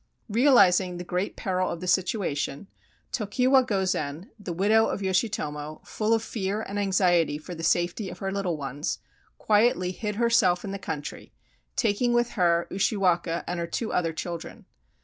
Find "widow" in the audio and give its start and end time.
4.51-4.87